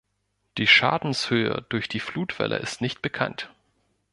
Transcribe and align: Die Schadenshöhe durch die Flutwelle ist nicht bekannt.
Die 0.57 0.65
Schadenshöhe 0.65 1.63
durch 1.69 1.87
die 1.87 1.99
Flutwelle 1.99 2.57
ist 2.57 2.81
nicht 2.81 3.03
bekannt. 3.03 3.53